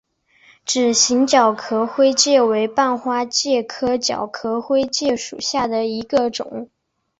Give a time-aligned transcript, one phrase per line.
[0.65, 6.71] 指形角壳灰介为半花介科角壳灰介属下的一个种。